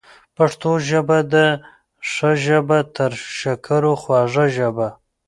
پښتو 0.37 0.71
ژبه 0.89 1.19
ده 1.33 1.45
ښه 2.11 2.31
ژبه، 2.45 2.79
تر 2.95 3.11
شکرو 3.39 3.93
خوږه 4.01 4.45
ژبه 4.55 4.87